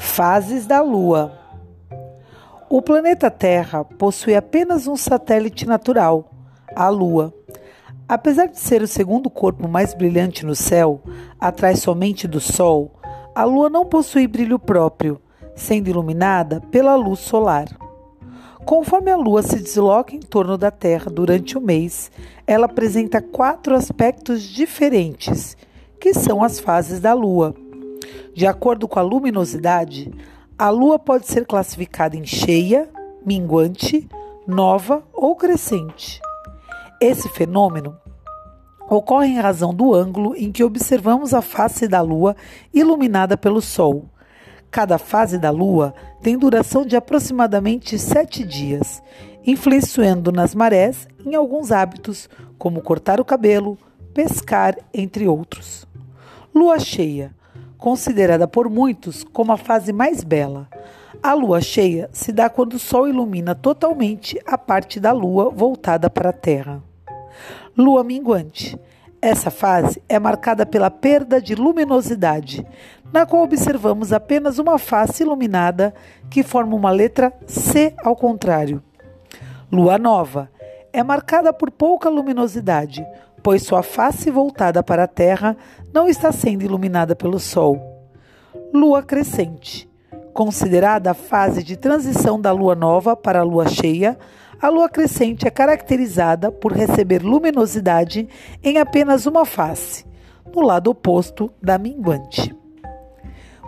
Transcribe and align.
Fases 0.00 0.64
da 0.64 0.80
Lua. 0.80 1.32
O 2.70 2.80
planeta 2.80 3.30
Terra 3.30 3.84
possui 3.84 4.36
apenas 4.36 4.86
um 4.86 4.96
satélite 4.96 5.66
natural, 5.66 6.30
a 6.74 6.88
Lua. 6.88 7.34
Apesar 8.08 8.46
de 8.46 8.60
ser 8.60 8.80
o 8.80 8.86
segundo 8.86 9.28
corpo 9.28 9.68
mais 9.68 9.94
brilhante 9.94 10.46
no 10.46 10.54
céu, 10.54 11.02
atrás 11.38 11.80
somente 11.80 12.28
do 12.28 12.38
Sol, 12.40 12.92
a 13.34 13.42
Lua 13.42 13.68
não 13.68 13.84
possui 13.84 14.28
brilho 14.28 14.58
próprio, 14.58 15.20
sendo 15.56 15.88
iluminada 15.88 16.60
pela 16.70 16.94
luz 16.94 17.18
solar. 17.18 17.66
Conforme 18.64 19.10
a 19.10 19.16
Lua 19.16 19.42
se 19.42 19.58
desloca 19.58 20.14
em 20.14 20.20
torno 20.20 20.56
da 20.56 20.70
Terra 20.70 21.10
durante 21.10 21.58
o 21.58 21.60
mês, 21.60 22.10
ela 22.46 22.66
apresenta 22.66 23.20
quatro 23.20 23.74
aspectos 23.74 24.42
diferentes, 24.42 25.56
que 26.00 26.14
são 26.14 26.42
as 26.42 26.60
fases 26.60 27.00
da 27.00 27.12
Lua. 27.12 27.54
De 28.38 28.46
acordo 28.46 28.86
com 28.86 29.00
a 29.00 29.02
luminosidade, 29.02 30.12
a 30.56 30.70
Lua 30.70 30.96
pode 30.96 31.26
ser 31.26 31.44
classificada 31.44 32.16
em 32.16 32.24
cheia, 32.24 32.88
minguante, 33.26 34.08
nova 34.46 35.02
ou 35.12 35.34
crescente. 35.34 36.20
Esse 37.00 37.28
fenômeno 37.28 37.96
ocorre 38.88 39.26
em 39.26 39.40
razão 39.40 39.74
do 39.74 39.92
ângulo 39.92 40.36
em 40.36 40.52
que 40.52 40.62
observamos 40.62 41.34
a 41.34 41.42
face 41.42 41.88
da 41.88 42.00
Lua 42.00 42.36
iluminada 42.72 43.36
pelo 43.36 43.60
Sol. 43.60 44.04
Cada 44.70 44.98
fase 44.98 45.36
da 45.36 45.50
Lua 45.50 45.92
tem 46.22 46.38
duração 46.38 46.86
de 46.86 46.94
aproximadamente 46.94 47.98
sete 47.98 48.44
dias, 48.44 49.02
influenciando 49.44 50.30
nas 50.30 50.54
marés 50.54 51.08
em 51.26 51.34
alguns 51.34 51.72
hábitos, 51.72 52.30
como 52.56 52.82
cortar 52.82 53.20
o 53.20 53.24
cabelo, 53.24 53.76
pescar, 54.14 54.76
entre 54.94 55.26
outros. 55.26 55.88
Lua 56.54 56.78
cheia 56.78 57.36
considerada 57.78 58.46
por 58.46 58.68
muitos 58.68 59.24
como 59.24 59.52
a 59.52 59.56
fase 59.56 59.92
mais 59.92 60.22
bela. 60.22 60.68
A 61.22 61.32
lua 61.32 61.60
cheia 61.60 62.10
se 62.12 62.32
dá 62.32 62.50
quando 62.50 62.74
o 62.74 62.78
sol 62.78 63.08
ilumina 63.08 63.54
totalmente 63.54 64.38
a 64.44 64.58
parte 64.58 65.00
da 65.00 65.12
lua 65.12 65.48
voltada 65.48 66.10
para 66.10 66.30
a 66.30 66.32
Terra. 66.32 66.82
Lua 67.76 68.04
minguante. 68.04 68.78
Essa 69.20 69.50
fase 69.50 70.00
é 70.08 70.18
marcada 70.18 70.64
pela 70.64 70.90
perda 70.90 71.40
de 71.40 71.54
luminosidade, 71.56 72.64
na 73.12 73.26
qual 73.26 73.42
observamos 73.42 74.12
apenas 74.12 74.58
uma 74.58 74.78
face 74.78 75.24
iluminada 75.24 75.92
que 76.30 76.44
forma 76.44 76.76
uma 76.76 76.90
letra 76.90 77.32
C 77.46 77.94
ao 78.04 78.14
contrário. 78.14 78.82
Lua 79.72 79.98
nova 79.98 80.48
é 80.92 81.02
marcada 81.02 81.52
por 81.52 81.70
pouca 81.70 82.08
luminosidade, 82.08 83.04
pois 83.42 83.62
sua 83.62 83.82
face 83.82 84.30
voltada 84.30 84.82
para 84.82 85.04
a 85.04 85.08
Terra 85.08 85.56
não 85.92 86.08
está 86.08 86.32
sendo 86.32 86.64
iluminada 86.64 87.14
pelo 87.14 87.38
Sol. 87.38 87.80
Lua 88.72 89.02
crescente. 89.02 89.88
Considerada 90.32 91.10
a 91.10 91.14
fase 91.14 91.62
de 91.62 91.76
transição 91.76 92.40
da 92.40 92.52
lua 92.52 92.74
nova 92.74 93.16
para 93.16 93.40
a 93.40 93.44
lua 93.44 93.68
cheia, 93.68 94.16
a 94.60 94.68
lua 94.68 94.88
crescente 94.88 95.46
é 95.46 95.50
caracterizada 95.50 96.50
por 96.50 96.72
receber 96.72 97.22
luminosidade 97.22 98.28
em 98.62 98.78
apenas 98.78 99.26
uma 99.26 99.44
face, 99.44 100.04
no 100.54 100.62
lado 100.62 100.90
oposto 100.90 101.52
da 101.62 101.78
minguante. 101.78 102.54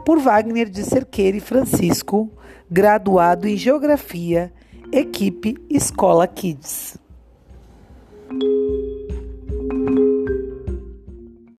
Por 0.04 0.18
Wagner 0.18 0.68
de 0.68 0.82
Cerqueira 0.82 1.36
e 1.36 1.40
Francisco, 1.40 2.30
graduado 2.70 3.46
em 3.46 3.56
Geografia, 3.56 4.52
equipe 4.92 5.56
Escola 5.68 6.26
Kids. 6.26 6.98